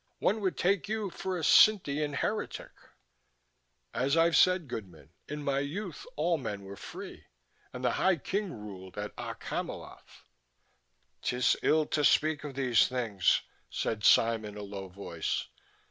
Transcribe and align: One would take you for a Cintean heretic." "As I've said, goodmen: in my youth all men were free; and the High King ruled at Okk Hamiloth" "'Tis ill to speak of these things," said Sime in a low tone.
One 0.17 0.41
would 0.41 0.57
take 0.57 0.89
you 0.89 1.11
for 1.11 1.37
a 1.37 1.43
Cintean 1.43 2.13
heretic." 2.13 2.71
"As 3.93 4.17
I've 4.17 4.35
said, 4.35 4.67
goodmen: 4.67 5.09
in 5.27 5.43
my 5.43 5.59
youth 5.59 6.07
all 6.15 6.39
men 6.39 6.63
were 6.63 6.75
free; 6.75 7.25
and 7.71 7.83
the 7.85 7.91
High 7.91 8.15
King 8.15 8.51
ruled 8.51 8.97
at 8.97 9.15
Okk 9.15 9.43
Hamiloth" 9.43 10.23
"'Tis 11.21 11.55
ill 11.61 11.85
to 11.85 12.03
speak 12.03 12.43
of 12.43 12.55
these 12.55 12.87
things," 12.87 13.41
said 13.69 14.03
Sime 14.03 14.43
in 14.43 14.57
a 14.57 14.63
low 14.63 14.89
tone. 14.89 15.21